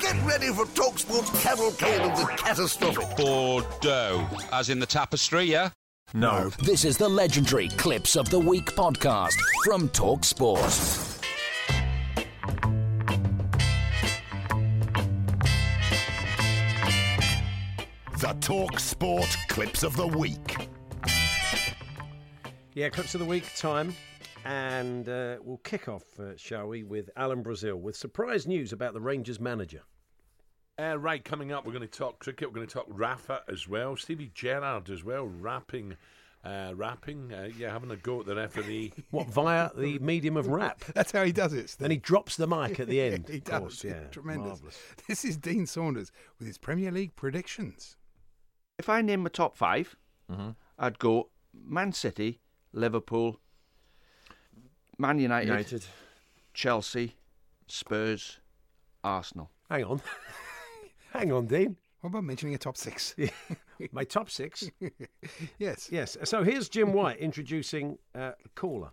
Get 0.00 0.14
ready 0.24 0.48
for 0.48 0.64
TalkSport's 0.64 1.42
cavalcade 1.42 2.00
of 2.00 2.16
the 2.16 2.26
catastrophic. 2.36 3.16
Bordeaux, 3.16 4.26
as 4.52 4.70
in 4.70 4.78
the 4.78 4.86
tapestry, 4.86 5.44
yeah? 5.44 5.70
No. 6.14 6.50
This 6.62 6.84
is 6.84 6.96
the 6.96 7.08
legendary 7.08 7.68
Clips 7.68 8.16
of 8.16 8.30
the 8.30 8.38
Week 8.38 8.66
podcast 8.66 9.34
from 9.64 9.88
TalkSport. 9.90 11.16
The 18.18 18.34
TalkSport 18.40 19.48
clips 19.48 19.82
of 19.82 19.96
the 19.96 20.06
week. 20.06 20.68
Yeah, 22.74 22.88
clips 22.88 23.14
of 23.14 23.20
the 23.20 23.26
week 23.26 23.44
time. 23.56 23.94
And 24.48 25.06
uh, 25.10 25.36
we'll 25.42 25.58
kick 25.58 25.88
off, 25.88 26.18
uh, 26.18 26.34
shall 26.36 26.68
we, 26.68 26.82
with 26.82 27.10
Alan 27.16 27.42
Brazil 27.42 27.76
with 27.76 27.96
surprise 27.96 28.46
news 28.46 28.72
about 28.72 28.94
the 28.94 29.00
Rangers 29.00 29.38
manager. 29.38 29.82
Uh, 30.80 30.96
right, 30.98 31.22
coming 31.22 31.52
up, 31.52 31.66
we're 31.66 31.72
going 31.72 31.86
to 31.86 31.98
talk 31.98 32.18
cricket. 32.18 32.48
We're 32.48 32.54
going 32.54 32.66
to 32.66 32.72
talk 32.72 32.86
Rafa 32.88 33.42
as 33.46 33.68
well. 33.68 33.94
Stevie 33.96 34.30
Gerrard 34.34 34.88
as 34.88 35.04
well, 35.04 35.26
rapping. 35.26 35.96
Uh, 36.42 36.72
rapping, 36.74 37.30
uh, 37.34 37.50
yeah, 37.58 37.70
having 37.70 37.90
a 37.90 37.96
go 37.96 38.20
at 38.20 38.26
the 38.26 38.36
referee. 38.36 38.94
What, 39.10 39.26
via 39.26 39.68
the 39.76 39.98
medium 39.98 40.38
of 40.38 40.46
rap? 40.46 40.82
That's 40.94 41.12
how 41.12 41.24
he 41.24 41.32
does 41.32 41.52
it. 41.52 41.68
Steve. 41.68 41.84
And 41.84 41.92
he 41.92 41.98
drops 41.98 42.36
the 42.36 42.46
mic 42.46 42.80
at 42.80 42.86
the 42.86 43.00
end. 43.02 43.28
he 43.28 43.36
of 43.38 43.44
does. 43.44 43.60
course, 43.60 43.84
yeah. 43.84 44.04
Tremendous. 44.10 44.46
Marvellous. 44.62 44.78
This 45.08 45.26
is 45.26 45.36
Dean 45.36 45.66
Saunders 45.66 46.10
with 46.38 46.48
his 46.48 46.56
Premier 46.56 46.90
League 46.90 47.16
predictions. 47.16 47.96
If 48.78 48.88
I 48.88 49.02
name 49.02 49.24
my 49.24 49.28
top 49.28 49.56
5 49.58 49.94
Mm-hmm. 50.32 50.50
I'd 50.78 50.98
go 50.98 51.30
Man 51.52 51.92
City, 51.92 52.40
Liverpool, 52.72 53.40
Man 54.98 55.18
United, 55.18 55.48
United. 55.48 55.86
Chelsea, 56.52 57.14
Spurs, 57.68 58.40
Arsenal. 59.04 59.50
Hang 59.70 59.84
on. 59.84 60.00
Hang 61.12 61.32
on, 61.32 61.46
Dean. 61.46 61.76
What 62.00 62.10
about 62.10 62.24
mentioning 62.24 62.54
a 62.54 62.58
top 62.58 62.76
six? 62.76 63.14
My 63.92 64.04
top 64.04 64.28
six. 64.28 64.68
yes. 65.58 65.88
Yes. 65.90 66.16
So 66.24 66.42
here's 66.42 66.68
Jim 66.68 66.92
White 66.92 67.18
introducing 67.18 67.98
uh, 68.14 68.32
caller. 68.54 68.90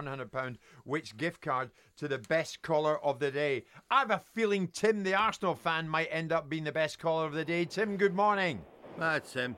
£100 0.00 0.56
which 0.84 1.16
gift 1.16 1.40
card 1.40 1.70
to 1.96 2.08
the 2.08 2.18
best 2.18 2.62
caller 2.62 3.02
of 3.04 3.20
the 3.20 3.30
day. 3.30 3.64
I 3.90 4.00
have 4.00 4.10
a 4.10 4.22
feeling 4.34 4.68
Tim, 4.68 5.02
the 5.02 5.14
Arsenal 5.14 5.54
fan, 5.54 5.88
might 5.88 6.08
end 6.10 6.32
up 6.32 6.48
being 6.48 6.64
the 6.64 6.72
best 6.72 6.98
caller 6.98 7.26
of 7.26 7.32
the 7.32 7.44
day. 7.44 7.64
Tim, 7.64 7.96
good 7.96 8.14
morning. 8.14 8.60
Hi, 8.98 9.20
Tim. 9.20 9.56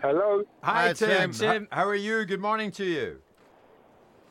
Hello. 0.00 0.44
Hi, 0.62 0.88
Hi, 0.88 0.92
Tim. 0.92 1.32
Tim. 1.32 1.68
How 1.72 1.86
are 1.86 1.94
you? 1.94 2.24
Good 2.24 2.40
morning 2.40 2.70
to 2.72 2.84
you. 2.84 3.20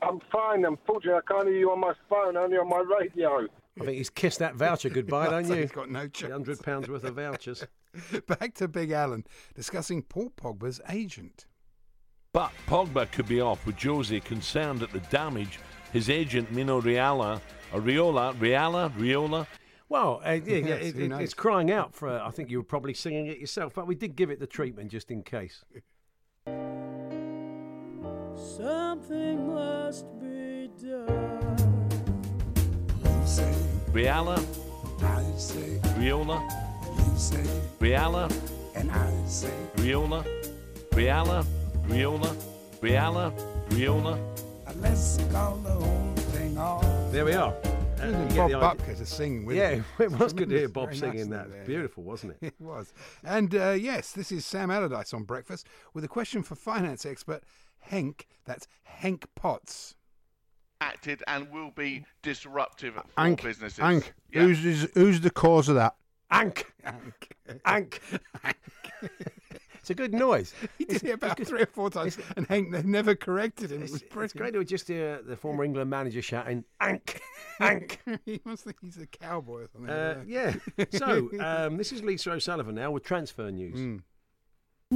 I'm 0.02 0.20
fine. 0.32 0.66
Unfortunately, 0.66 1.20
I 1.26 1.32
can't 1.34 1.48
hear 1.48 1.58
you 1.58 1.72
on 1.72 1.80
my 1.80 1.94
phone, 2.10 2.38
only 2.38 2.58
on 2.58 2.70
my 2.70 2.84
radio. 3.00 3.48
I 3.80 3.86
think 3.86 3.98
he's 3.98 4.10
kissed 4.10 4.40
that 4.40 4.56
voucher 4.56 4.90
goodbye, 4.90 5.30
don't 5.30 5.48
you? 5.48 5.56
He's 5.56 5.72
got 5.72 5.90
no 5.90 6.08
chance. 6.08 6.32
hundred 6.32 6.62
pounds 6.64 6.90
worth 6.90 7.04
of 7.04 7.16
vouchers. 7.16 7.66
Back 8.28 8.54
to 8.56 8.68
Big 8.68 8.92
Alan 8.92 9.26
discussing 9.56 10.02
Paul 10.04 10.32
Pogba's 10.36 10.82
agent. 10.90 11.46
But 12.34 12.52
Pogba 12.68 13.12
could 13.12 13.28
be 13.28 13.42
off 13.42 13.66
with 13.66 13.82
Jose 13.82 14.20
concerned 14.20 14.84
at 14.84 14.92
the 14.92 15.00
damage 15.00 15.60
his 15.94 16.10
agent 16.10 16.52
Mino 16.52 16.82
Riala, 16.82 17.40
or 17.74 17.80
Riola, 17.82 18.36
Riala, 18.36 18.92
Riola, 18.98 19.48
Well, 19.90 20.22
uh, 20.24 20.32
yeah, 20.32 20.58
yeah, 20.58 20.74
it, 20.76 20.98
it- 21.00 21.12
it's 21.14 21.34
crying 21.34 21.72
out 21.72 21.96
for. 21.96 22.10
Uh, 22.10 22.28
I 22.28 22.30
think 22.32 22.52
you 22.52 22.58
were 22.58 22.64
probably 22.64 22.94
singing 22.94 23.28
it 23.28 23.40
yourself, 23.40 23.74
but 23.74 23.88
we 23.88 23.96
did 23.96 24.16
give 24.16 24.30
it 24.30 24.40
the 24.40 24.48
treatment 24.48 24.92
just 24.92 25.10
in 25.12 25.24
case. 25.24 25.64
Something 28.38 29.54
must 29.54 30.06
be 30.20 30.70
done. 30.82 31.58
Riala, 33.92 34.38
I 35.02 35.24
say, 35.38 35.80
Riola, 35.98 36.40
you 36.98 37.18
say, 37.18 37.44
Riala, 37.80 38.32
and 38.76 38.92
I 38.92 39.12
say. 39.28 39.52
Riola, 39.78 40.24
Riala, 40.92 41.46
Riola, 41.88 42.36
Riala, 42.82 43.34
Riola. 43.70 44.20
Let's 44.82 45.18
call 45.32 45.56
the 45.58 45.72
whole 45.72 46.14
thing 46.34 46.58
off. 46.60 46.84
There 47.12 47.26
we 47.26 47.34
are. 47.34 47.54
Uh, 48.00 48.06
you 48.06 48.10
Isn't 48.14 48.28
get 48.30 48.38
Bob 48.38 48.78
the. 48.78 48.84
Butker 48.84 48.98
to 49.00 49.06
sing 49.08 49.46
with 49.46 49.58
Yeah, 49.58 49.82
it 50.00 50.12
was 50.12 50.34
good 50.34 50.50
to 50.50 50.56
hear 50.60 50.70
Bob 50.70 50.94
singing 50.94 51.16
nicely 51.16 51.30
that. 51.32 51.50
there, 51.50 51.58
yeah. 51.62 51.66
Beautiful, 51.66 52.04
wasn't 52.04 52.36
it? 52.40 52.54
It 52.60 52.62
was. 52.62 52.94
And 53.24 53.56
uh, 53.56 53.72
yes, 53.72 54.12
this 54.12 54.32
is 54.32 54.46
Sam 54.46 54.70
Allardyce 54.70 55.16
on 55.16 55.24
Breakfast 55.24 55.66
with 55.96 56.04
a 56.04 56.08
question 56.08 56.44
for 56.44 56.54
finance 56.54 57.08
expert 57.08 57.44
Henk. 57.92 58.22
That's 58.46 58.68
Henk 59.02 59.24
Potts. 59.36 59.96
acted 60.80 61.24
and 61.28 61.50
will 61.52 61.72
be 61.72 62.06
disruptive 62.22 62.94
for 62.94 63.04
Ank, 63.18 63.42
businesses. 63.44 63.80
Ank, 63.80 64.14
Yeah. 64.32 64.42
who's, 64.44 64.64
is, 64.66 64.90
who's 64.94 65.22
the 65.22 65.32
cause 65.32 65.70
of 65.70 65.76
that? 65.76 65.96
Ank. 66.30 66.72
Ank. 66.86 67.36
Ank. 67.66 68.02
it's 69.80 69.90
a 69.90 69.96
good 69.96 70.14
noise. 70.14 70.54
He 70.78 70.86
did 70.86 71.04
it 71.04 71.12
about 71.12 71.40
three 71.46 71.62
or 71.62 71.66
four 71.68 71.90
times, 71.90 72.18
and 72.36 72.46
Hank 72.48 72.70
never 72.86 73.16
corrected 73.16 73.72
him. 73.72 73.80
It 73.82 73.86
It's, 73.86 73.94
was 73.94 74.02
it's 74.04 74.12
brilliant. 74.14 74.38
great 74.38 74.54
to 74.54 74.64
just 74.66 74.88
hear 74.88 75.22
the 75.24 75.36
former 75.36 75.64
England 75.64 75.90
manager 75.90 76.22
shouting, 76.22 76.64
Ank, 76.82 77.22
Ank. 77.60 78.00
he 78.26 78.40
must 78.46 78.64
think 78.66 78.78
he's 78.82 78.98
a 78.98 79.08
cowboy 79.08 79.62
or 79.64 79.68
something. 79.74 79.90
Uh, 79.90 80.16
like 80.20 80.28
yeah. 80.28 80.54
So, 80.92 81.30
um, 81.40 81.78
this 81.78 81.92
is 81.92 82.04
Lisa 82.04 82.32
O'Sullivan 82.32 82.76
now 82.76 82.92
with 82.92 83.04
transfer 83.04 83.50
news. 83.50 83.80
Mm. 83.80 84.02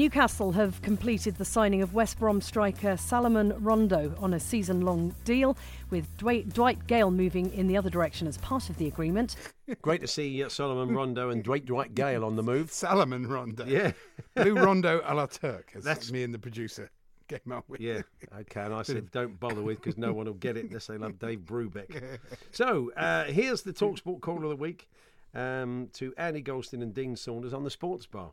Newcastle 0.01 0.53
have 0.53 0.81
completed 0.81 1.35
the 1.35 1.43
signing 1.43 1.81
of 1.81 1.93
West 1.93 2.17
Brom 2.17 2.39
striker 2.39 2.95
Salomon 2.95 3.53
Rondon 3.61 4.15
on 4.19 4.33
a 4.33 4.39
season 4.39 4.79
long 4.79 5.13
deal, 5.25 5.57
with 5.89 6.15
Dwight, 6.15 6.47
Dwight 6.53 6.87
Gayle 6.87 7.11
moving 7.11 7.51
in 7.51 7.67
the 7.67 7.75
other 7.75 7.89
direction 7.89 8.25
as 8.25 8.37
part 8.37 8.69
of 8.69 8.77
the 8.77 8.87
agreement. 8.87 9.35
Great 9.81 9.99
to 9.99 10.07
see 10.07 10.41
uh, 10.41 10.47
Solomon 10.47 10.95
Rondo 10.95 11.29
and 11.31 11.43
Dwight 11.43 11.65
Dwight 11.65 11.93
Gayle 11.93 12.23
on 12.23 12.37
the 12.37 12.41
move. 12.41 12.71
Salomon 12.71 13.27
Rondo. 13.27 13.65
Yeah. 13.65 13.91
Blue 14.35 14.55
Rondo 14.55 15.01
a 15.03 15.13
la 15.13 15.25
Turk, 15.25 15.73
as 15.75 15.83
That's- 15.83 16.09
me 16.09 16.23
and 16.23 16.33
the 16.33 16.39
producer 16.39 16.89
came 17.27 17.51
up 17.51 17.67
with. 17.67 17.81
Yeah, 17.81 18.01
okay. 18.39 18.61
And 18.61 18.73
I 18.73 18.83
said, 18.83 19.11
don't 19.11 19.37
bother 19.41 19.61
with 19.61 19.81
because 19.81 19.97
no 19.97 20.13
one 20.13 20.25
will 20.25 20.35
get 20.35 20.55
it 20.55 20.67
unless 20.67 20.87
they 20.87 20.97
love 20.97 21.19
Dave 21.19 21.39
Brubeck. 21.39 22.19
So 22.51 22.93
uh, 22.95 23.25
here's 23.25 23.61
the 23.63 23.73
Talksport 23.73 24.21
Call 24.21 24.41
of 24.43 24.49
the 24.51 24.55
Week 24.55 24.87
um, 25.35 25.89
to 25.93 26.13
Andy 26.17 26.39
Goldstein 26.39 26.81
and 26.81 26.93
Dean 26.93 27.17
Saunders 27.17 27.53
on 27.53 27.65
the 27.65 27.69
Sports 27.69 28.05
Bar. 28.05 28.31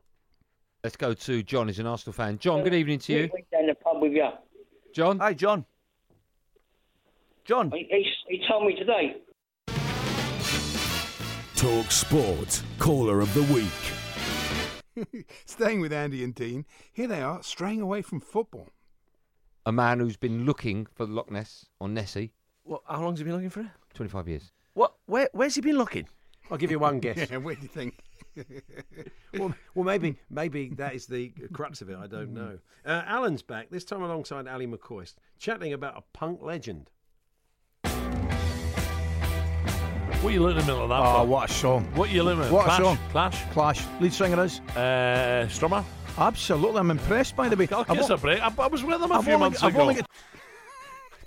Let's 0.89 0.97
go 0.97 1.13
to 1.13 1.43
John. 1.43 1.67
He's 1.67 1.79
an 1.81 1.87
Arsenal 1.87 2.15
fan. 2.15 2.39
John, 2.39 2.65
good 2.65 2.73
evening 2.73 2.99
to 3.01 3.13
you. 3.13 3.29
Down 3.53 3.67
the 3.67 3.75
pub 3.75 4.01
with 4.01 4.13
you. 4.13 4.27
John. 4.95 5.19
Hi, 5.19 5.35
John. 5.35 5.67
John. 7.45 7.71
He, 7.73 7.87
he, 7.91 8.11
he 8.27 8.43
told 8.49 8.67
me 8.67 8.75
today. 8.75 9.17
Talk 11.57 11.91
Sport, 11.91 12.63
caller 12.79 13.21
of 13.21 13.35
the 13.35 13.43
week. 13.53 15.27
Staying 15.45 15.83
with 15.83 15.93
Andy 15.93 16.25
and 16.25 16.35
Dean, 16.35 16.65
here 16.91 17.07
they 17.07 17.21
are, 17.21 17.43
straying 17.43 17.83
away 17.83 18.01
from 18.01 18.19
football. 18.19 18.71
A 19.67 19.73
man 19.73 20.01
who's 20.01 20.17
been 20.17 20.47
looking 20.47 20.87
for 20.87 21.05
Loch 21.05 21.31
Ness 21.31 21.67
or 21.79 21.91
Nessie 21.91 22.33
What, 22.63 22.81
how 22.89 23.03
long's 23.03 23.19
he 23.19 23.27
been 23.27 23.35
looking 23.35 23.51
for 23.51 23.61
it? 23.61 23.67
25 23.93 24.27
years. 24.27 24.53
What? 24.73 24.95
Where, 25.05 25.29
where's 25.35 25.55
he 25.55 25.61
been 25.61 25.77
looking? 25.77 26.09
I'll 26.51 26.57
give 26.57 26.71
you 26.71 26.79
one 26.79 26.99
guess. 26.99 27.19
Yeah, 27.31 27.37
where 27.37 27.57
do 27.57 27.61
you 27.61 27.69
think? 27.69 27.99
well, 29.35 29.55
well, 29.75 29.85
maybe 29.85 30.17
maybe 30.31 30.71
that 30.71 30.95
is 30.95 31.07
the 31.07 31.33
crux 31.53 31.81
of 31.81 31.91
it. 31.91 31.97
I 31.97 32.07
don't 32.07 32.29
hmm. 32.29 32.35
know. 32.35 32.59
Uh, 32.85 33.03
Alan's 33.07 33.43
back 33.43 33.71
this 33.71 33.85
time 33.85 34.03
alongside 34.03 34.47
Ally 34.47 34.67
McCoist, 34.67 35.15
chatting 35.39 35.73
about 35.73 35.97
a 35.97 36.03
punk 36.13 36.41
legend. 36.43 36.91
What 40.21 40.31
are 40.31 40.33
you 40.33 40.43
looking 40.43 40.63
at 40.63 40.67
that? 40.67 40.91
Ah, 40.91 41.19
oh, 41.19 41.21
for? 41.21 41.27
what 41.29 41.49
a 41.49 41.53
song! 41.53 41.85
What 41.95 42.11
are 42.11 42.13
you 42.13 42.25
looking 42.25 42.43
at? 42.43 42.51
What 42.51 42.65
Clash, 42.65 42.81
a 42.81 42.83
song! 42.83 42.99
Clash, 43.11 43.53
Clash. 43.53 43.87
Lead 44.01 44.13
singer 44.13 44.43
is 44.45 44.61
uh, 44.75 45.47
Strummer. 45.49 45.85
Absolutely, 46.17 46.81
I'm 46.81 46.91
impressed. 46.91 47.37
By 47.37 47.49
the 47.49 47.57
way, 47.57 47.69
I'll 47.71 48.11
a 48.11 48.17
break. 48.17 48.43
I, 48.43 48.53
I, 48.59 48.67
was 48.67 48.83
with 48.83 49.01
them 49.01 49.13
a 49.13 49.15
I've 49.15 49.25
few 49.25 49.39
months 49.39 49.63
ago 49.63 49.95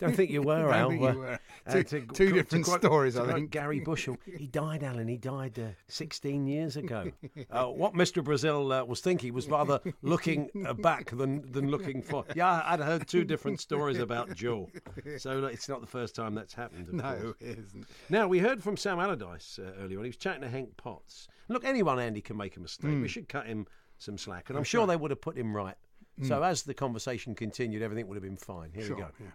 don't 0.01 0.15
think 0.15 0.31
you 0.31 0.41
were, 0.41 0.69
Al. 0.73 0.89
think 0.89 1.01
you 1.01 1.07
Uh, 1.07 1.13
were. 1.13 1.39
uh, 1.67 1.71
Two- 1.71 1.83
to- 1.83 2.05
two 2.07 2.31
different 2.33 2.65
quote- 2.65 2.81
stories, 2.81 3.15
I 3.17 3.31
think. 3.33 3.51
Gary 3.51 3.79
Bushell, 3.85 4.17
he 4.37 4.47
died, 4.47 4.83
Alan. 4.83 5.07
He 5.07 5.17
died 5.17 5.57
uh, 5.59 5.67
16 5.87 6.45
years 6.47 6.75
ago. 6.75 7.11
Uh, 7.49 7.65
what 7.67 7.93
Mr. 7.93 8.23
Brazil 8.23 8.71
uh, 8.71 8.83
was 8.83 9.01
thinking 9.01 9.33
was 9.33 9.47
rather 9.47 9.79
looking 10.01 10.49
uh, 10.65 10.73
back 10.73 11.09
than, 11.11 11.49
than 11.51 11.69
looking 11.69 12.01
for. 12.01 12.23
Yeah, 12.35 12.61
I'd 12.65 12.79
heard 12.79 13.07
two 13.07 13.23
different 13.23 13.59
stories 13.59 13.99
about 13.99 14.33
Joe. 14.35 14.69
So 15.17 15.45
it's 15.45 15.67
not 15.69 15.81
the 15.81 15.87
first 15.87 16.15
time 16.15 16.33
that's 16.35 16.53
happened. 16.53 16.87
Of 16.89 16.93
No, 16.95 17.15
course. 17.21 17.35
it 17.41 17.59
isn't. 17.59 17.85
Now, 18.09 18.27
we 18.27 18.39
heard 18.39 18.63
from 18.63 18.77
Sam 18.77 18.99
Allardyce 18.99 19.59
uh, 19.59 19.71
earlier 19.81 19.97
on. 19.99 20.05
He 20.05 20.09
was 20.09 20.17
chatting 20.17 20.41
to 20.41 20.49
Hank 20.49 20.75
Potts. 20.77 21.27
Look, 21.49 21.65
anyone, 21.65 21.99
Andy, 21.99 22.21
can 22.21 22.37
make 22.37 22.55
a 22.57 22.59
mistake. 22.59 22.91
Mm. 22.91 23.01
We 23.01 23.07
should 23.07 23.27
cut 23.29 23.45
him 23.47 23.67
some 23.97 24.17
slack. 24.17 24.49
And 24.49 24.57
I'm 24.57 24.63
sure 24.63 24.87
they 24.87 24.95
would 24.95 25.11
have 25.11 25.21
put 25.21 25.37
him 25.37 25.55
right. 25.55 25.75
So 26.23 26.39
Mm. 26.39 26.47
as 26.49 26.63
the 26.63 26.73
conversation 26.73 27.35
continued, 27.35 27.81
everything 27.81 28.07
would 28.07 28.15
have 28.15 28.23
been 28.23 28.37
fine. 28.37 28.71
Here 28.73 28.85
Sure, 28.85 28.95
we 28.95 29.01
go. 29.03 29.07
yeah. 29.19 29.27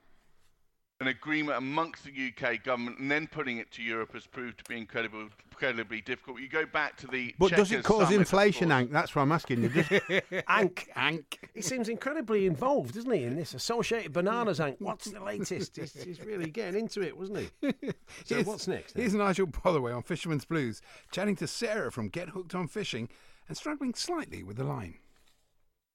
An 0.98 1.08
agreement 1.08 1.58
amongst 1.58 2.04
the 2.04 2.10
UK 2.32 2.64
government 2.64 2.98
and 2.98 3.10
then 3.10 3.26
putting 3.26 3.58
it 3.58 3.70
to 3.72 3.82
Europe 3.82 4.14
has 4.14 4.26
proved 4.26 4.56
to 4.58 4.64
be 4.64 4.78
incredible, 4.78 5.28
incredibly 5.50 6.00
difficult. 6.00 6.40
You 6.40 6.48
go 6.48 6.64
back 6.64 6.96
to 6.96 7.06
the. 7.06 7.34
But 7.38 7.52
does 7.52 7.70
it 7.70 7.84
cause 7.84 8.04
summit, 8.06 8.20
inflation, 8.20 8.68
course. 8.70 8.78
Hank? 8.78 8.92
That's 8.92 9.14
what 9.14 9.20
I'm 9.20 9.30
asking 9.32 9.62
you. 9.64 9.68
Does- 9.68 10.00
Ank. 10.48 10.88
Ank. 10.96 11.50
He 11.52 11.60
seems 11.60 11.90
incredibly 11.90 12.46
involved, 12.46 12.94
doesn't 12.94 13.12
he, 13.12 13.24
in 13.24 13.36
this 13.36 13.52
Associated 13.52 14.14
Bananas 14.14 14.58
Ank? 14.58 14.76
What's 14.78 15.10
the 15.10 15.20
latest? 15.22 15.76
He's, 15.76 15.92
he's 16.02 16.20
really 16.24 16.50
getting 16.50 16.80
into 16.80 17.02
it, 17.02 17.14
wasn't 17.14 17.50
he? 17.60 17.72
So 18.24 18.34
Here's- 18.36 18.46
what's 18.46 18.66
next? 18.66 18.94
then? 18.94 19.02
Here's 19.02 19.12
Nigel 19.14 19.50
Holloway 19.62 19.92
on 19.92 20.02
Fisherman's 20.02 20.46
Blues, 20.46 20.80
chatting 21.12 21.36
to 21.36 21.46
Sarah 21.46 21.92
from 21.92 22.08
Get 22.08 22.30
Hooked 22.30 22.54
on 22.54 22.68
Fishing 22.68 23.10
and 23.48 23.56
struggling 23.56 23.92
slightly 23.92 24.42
with 24.42 24.56
the 24.56 24.64
line. 24.64 24.94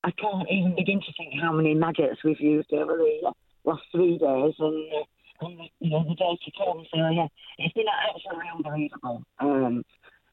I 0.03 0.11
can't 0.11 0.47
even 0.51 0.75
begin 0.75 0.99
to 0.99 1.13
think 1.17 1.41
how 1.41 1.51
many 1.53 1.73
maggots 1.73 2.23
we've 2.23 2.39
used 2.39 2.71
over 2.71 2.97
the 2.97 3.33
last 3.63 3.83
three 3.91 4.17
days 4.17 4.53
and, 4.59 4.93
uh, 4.93 5.45
and 5.45 5.59
the, 5.59 5.63
you 5.79 5.91
know, 5.91 6.03
the 6.07 6.15
day 6.15 6.37
to 6.45 6.51
come. 6.57 6.85
So, 6.93 7.09
yeah, 7.09 7.27
it's 7.57 7.73
been 7.73 7.85
absolutely 8.09 8.49
unbelievable. 8.55 9.23
Um, 9.39 9.83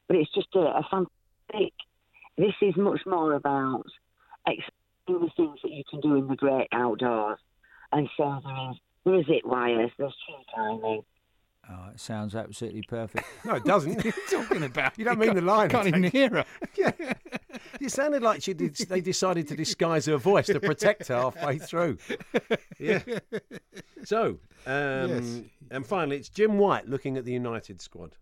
but 0.07 0.17
it's 0.17 0.33
just 0.33 0.49
a, 0.55 0.59
a 0.59 0.87
fantastic. 0.89 1.73
This 2.37 2.53
is 2.61 2.75
much 2.77 3.01
more 3.05 3.33
about 3.33 3.85
exploring 4.47 5.25
the 5.25 5.31
things 5.35 5.59
that 5.63 5.71
you 5.71 5.83
can 5.89 5.99
do 6.01 6.15
in 6.15 6.27
the 6.27 6.35
great 6.35 6.67
outdoors. 6.71 7.39
And 7.91 8.07
so 8.15 8.39
there 8.43 8.71
is, 8.71 8.77
there 9.03 9.19
is 9.19 9.25
zip 9.25 9.45
wires, 9.45 9.91
there's 9.97 10.15
tree 10.25 10.45
climbing, 10.53 11.03
Oh, 11.71 11.89
it 11.93 11.99
sounds 11.99 12.35
absolutely 12.35 12.81
perfect. 12.81 13.27
No, 13.45 13.55
it 13.55 13.63
doesn't. 13.63 13.95
What 13.95 14.05
are 14.05 14.07
you 14.07 14.13
talking 14.29 14.63
about? 14.63 14.97
You 14.97 15.05
don't 15.05 15.19
mean 15.19 15.35
the 15.35 15.41
line. 15.41 15.69
Can't 15.69 15.87
even 15.87 16.03
hear 16.03 16.29
her. 16.29 16.45
Yeah. 16.75 16.91
You 17.79 17.89
sounded 17.89 18.21
like 18.21 18.41
she 18.43 18.53
did, 18.53 18.75
they 18.75 19.01
decided 19.01 19.47
to 19.47 19.55
disguise 19.55 20.05
her 20.05 20.17
voice 20.17 20.47
to 20.47 20.59
protect 20.59 21.07
her 21.07 21.15
halfway 21.15 21.57
through. 21.57 21.97
Yeah. 22.79 23.01
So, 24.03 24.39
um, 24.67 25.09
Yes. 25.09 25.41
and 25.71 25.85
finally, 25.85 26.17
it's 26.17 26.29
Jim 26.29 26.57
White 26.57 26.87
looking 26.87 27.17
at 27.17 27.25
the 27.25 27.31
United 27.33 27.81
squad. 27.81 28.15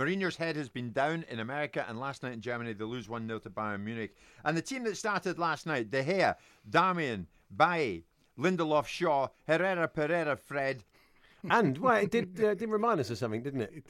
Mourinho's 0.00 0.36
head 0.36 0.56
has 0.56 0.68
been 0.70 0.92
down 0.92 1.24
in 1.28 1.40
America, 1.40 1.84
and 1.86 2.00
last 2.00 2.22
night 2.22 2.32
in 2.32 2.40
Germany 2.40 2.72
they 2.72 2.84
lose 2.84 3.08
1 3.08 3.26
0 3.26 3.38
to 3.40 3.50
Bayern 3.50 3.82
Munich. 3.84 4.16
And 4.44 4.56
the 4.56 4.62
team 4.62 4.82
that 4.84 4.96
started 4.96 5.38
last 5.38 5.66
night 5.66 5.90
De 5.90 6.02
Gea, 6.02 6.36
Darmian, 6.70 7.26
Bailly, 7.54 8.04
Lindelof, 8.38 8.86
Shaw, 8.86 9.28
Herrera, 9.46 9.86
Pereira, 9.88 10.36
Fred. 10.36 10.84
And, 11.50 11.76
well, 11.78 11.96
it 11.96 12.10
did, 12.10 12.42
uh, 12.42 12.54
did 12.54 12.70
remind 12.70 13.00
us 13.00 13.10
of 13.10 13.18
something, 13.18 13.42
didn't 13.42 13.60
it? 13.62 13.84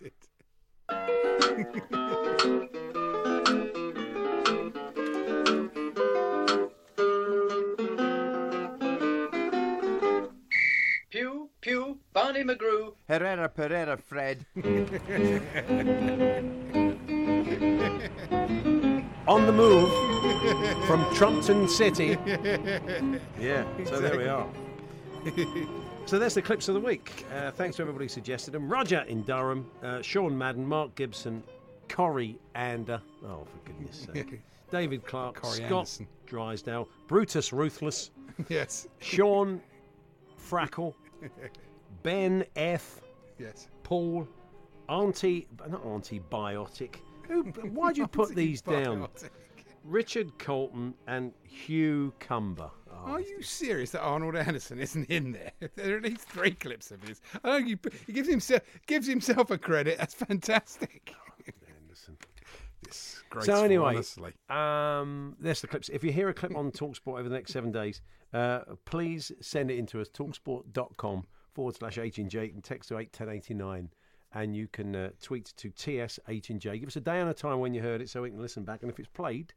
Pugh, 0.88 2.68
Pugh, 12.40 12.46
McGrew. 12.56 12.94
Herrera, 13.08 13.48
Pereira, 13.48 13.96
Fred. 13.98 14.46
On 19.26 19.46
the 19.46 19.52
move 19.52 19.90
from 20.86 21.04
Trumpton 21.14 21.68
City. 21.68 22.16
Yeah, 23.38 23.64
so 23.84 24.00
there 24.00 24.16
we 24.16 24.26
are. 24.26 24.46
So 26.06 26.18
there's 26.18 26.34
the 26.34 26.42
clips 26.42 26.68
of 26.68 26.74
the 26.74 26.80
week. 26.80 27.24
Uh, 27.32 27.50
thanks 27.52 27.76
to 27.76 27.82
everybody 27.82 28.06
who 28.06 28.08
suggested 28.08 28.52
them. 28.52 28.68
Roger 28.68 29.04
in 29.06 29.22
Durham, 29.22 29.70
uh, 29.82 30.00
Sean 30.02 30.36
Madden, 30.36 30.66
Mark 30.66 30.94
Gibson, 30.94 31.42
Corrie 31.88 32.38
Ander. 32.54 33.00
Oh, 33.24 33.44
for 33.44 33.58
goodness 33.70 34.06
sake. 34.12 34.40
David 34.70 35.04
Clark, 35.06 35.40
Corrie 35.42 35.56
Scott 35.56 35.72
Anderson. 35.72 36.06
Drysdale, 36.26 36.88
Brutus 37.06 37.52
Ruthless, 37.52 38.10
Yes. 38.48 38.88
Sean 39.00 39.60
Frackle, 40.40 40.94
Ben 42.02 42.44
F, 42.56 43.00
Yes. 43.38 43.68
Paul, 43.82 44.26
Auntie, 44.88 45.46
not 45.68 45.84
antibiotic. 45.84 46.96
Who, 47.28 47.42
why 47.72 47.92
do 47.92 48.00
you 48.00 48.06
put 48.06 48.34
these 48.34 48.60
down? 48.60 49.08
Richard 49.84 50.38
Colton 50.38 50.94
and 51.06 51.32
Hugh 51.42 52.12
Cumber. 52.18 52.70
Oh, 52.92 53.12
Are 53.12 53.20
you 53.20 53.40
serious 53.40 53.90
that 53.92 54.02
Arnold 54.02 54.36
Anderson 54.36 54.78
isn't 54.78 55.08
in 55.08 55.32
there? 55.32 55.52
There 55.74 55.94
are 55.94 55.96
at 55.98 56.02
least 56.04 56.28
three 56.28 56.50
clips 56.50 56.90
of 56.90 57.02
his. 57.02 57.20
I 57.42 57.48
know 57.60 57.64
he, 57.66 57.78
he 58.06 58.12
gives 58.12 58.28
himself 58.28 58.62
gives 58.86 59.06
himself 59.06 59.50
a 59.50 59.56
credit. 59.58 59.96
That's 59.98 60.14
fantastic. 60.14 61.14
Disgraceful, 62.82 63.42
so 63.56 63.62
anyway, 63.62 63.94
honestly. 63.94 64.32
um, 64.48 65.36
there's 65.38 65.60
the 65.60 65.66
clips. 65.68 65.88
If 65.90 66.02
you 66.02 66.12
hear 66.12 66.28
a 66.30 66.34
clip 66.34 66.56
on 66.56 66.70
Talksport 66.72 67.20
over 67.20 67.28
the 67.28 67.34
next 67.34 67.52
seven 67.52 67.70
days, 67.70 68.00
uh, 68.32 68.60
please 68.86 69.30
send 69.40 69.70
it 69.70 69.78
into 69.78 70.00
us, 70.00 70.08
talksport.com 70.08 71.24
forward 71.54 71.76
slash 71.76 71.98
H 71.98 72.18
and 72.18 72.30
J, 72.30 72.50
and 72.50 72.62
text 72.62 72.88
to 72.88 72.96
81089, 72.98 73.90
and 74.34 74.54
you 74.56 74.68
can 74.68 74.94
uh, 74.94 75.10
tweet 75.22 75.52
to 75.56 75.70
TS 75.70 76.18
H 76.28 76.50
and 76.50 76.60
J. 76.60 76.78
Give 76.78 76.88
us 76.88 76.96
a 76.96 77.00
day 77.00 77.20
and 77.20 77.28
a 77.30 77.34
time 77.34 77.60
when 77.60 77.74
you 77.74 77.82
heard 77.82 78.00
it 78.00 78.08
so 78.10 78.22
we 78.22 78.30
can 78.30 78.40
listen 78.40 78.64
back, 78.64 78.82
and 78.82 78.90
if 78.90 78.98
it's 78.98 79.08
played, 79.08 79.52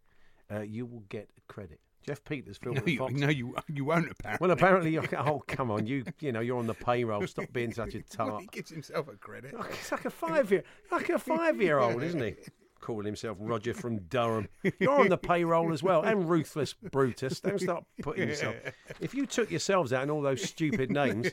uh, 0.51 0.61
you 0.61 0.85
will 0.85 1.03
get 1.09 1.29
credit. 1.47 1.79
Jeff 2.05 2.21
Peters, 2.25 2.57
Phil 2.57 2.73
No, 2.73 2.81
you, 2.85 2.97
Fox. 2.97 3.13
no, 3.13 3.29
you 3.29 3.55
you 3.69 3.85
won't 3.85 4.11
apparently. 4.11 4.45
Well, 4.45 4.51
apparently, 4.51 4.91
you're, 4.91 5.05
oh 5.17 5.41
come 5.47 5.71
on, 5.71 5.85
you 5.87 6.03
you 6.19 6.33
know 6.33 6.41
you're 6.41 6.57
on 6.59 6.67
the 6.67 6.73
payroll. 6.73 7.25
Stop 7.27 7.53
being 7.53 7.71
such 7.71 7.95
a 7.95 7.99
Well, 8.19 8.27
tart. 8.29 8.41
he 8.41 8.47
gives 8.47 8.69
himself 8.71 9.07
a 9.07 9.15
credit. 9.15 9.53
It's 9.69 9.89
like 9.91 10.03
a 10.03 10.09
five 10.09 10.51
year, 10.51 10.63
like 10.91 11.07
a 11.09 11.17
five 11.19 11.61
year 11.61 11.79
old, 11.79 12.03
isn't 12.03 12.21
he? 12.21 12.35
Calling 12.83 13.05
himself 13.05 13.37
Roger 13.39 13.73
from 13.73 13.99
Durham. 14.09 14.49
You're 14.77 14.99
on 14.99 15.07
the 15.07 15.17
payroll 15.17 15.71
as 15.71 15.81
well, 15.81 16.01
and 16.01 16.29
ruthless 16.29 16.73
Brutus. 16.73 17.39
Don't 17.39 17.57
start 17.61 17.85
putting 18.01 18.27
yourself. 18.27 18.55
If 18.99 19.13
you 19.13 19.25
took 19.25 19.49
yourselves 19.49 19.93
out 19.93 20.03
in 20.03 20.09
all 20.09 20.21
those 20.21 20.43
stupid 20.43 20.91
names. 20.91 21.29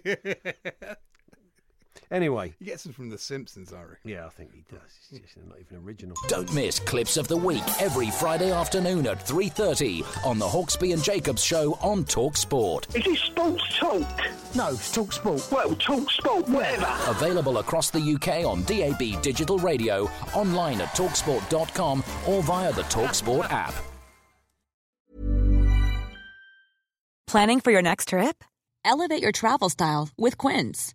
Anyway, 2.11 2.53
He 2.59 2.65
gets 2.65 2.83
them 2.83 2.93
from 2.93 3.09
The 3.09 3.19
Simpsons, 3.19 3.73
I 3.73 3.83
reckon. 3.83 3.97
yeah, 4.11 4.27
I 4.27 4.31
think 4.31 4.53
he 4.53 4.65
does. 4.69 4.81
It's 5.13 5.33
just 5.33 5.47
not 5.47 5.59
even 5.61 5.85
original. 5.87 6.17
Don't 6.27 6.53
miss 6.53 6.81
Clips 6.81 7.17
of 7.17 7.29
the 7.29 7.37
Week 7.37 7.63
every 7.81 8.11
Friday 8.11 8.51
afternoon 8.51 9.07
at 9.07 9.25
3.30 9.25 10.27
on 10.27 10.39
the 10.41 10.47
Hawksbee 10.47 10.93
and 10.93 11.03
Jacobs 11.05 11.45
Show 11.45 11.79
on 11.81 12.05
Talk 12.05 12.37
Sport. 12.37 12.89
Is 12.97 13.05
this 13.05 13.21
sports 13.21 13.79
talk? 13.79 14.03
No, 14.57 14.75
Talk 14.93 15.13
Sport. 15.13 15.49
Well, 15.53 15.75
talk 15.77 16.11
sport, 16.11 16.49
whatever. 16.49 16.93
Available 17.09 17.59
across 17.59 17.91
the 17.91 18.01
UK 18.01 18.45
on 18.45 18.65
DAB 18.65 19.23
digital 19.23 19.59
radio, 19.59 20.11
online 20.35 20.81
at 20.81 20.89
talksport.com 20.97 22.03
or 22.27 22.43
via 22.43 22.73
the 22.73 22.83
TalkSport 22.83 23.53
app. 23.53 23.75
Planning 27.29 27.61
for 27.61 27.71
your 27.71 27.83
next 27.83 28.09
trip? 28.09 28.43
Elevate 28.85 29.23
your 29.23 29.31
travel 29.33 29.69
style 29.69 30.09
with 30.19 30.37
Quince. 30.37 30.95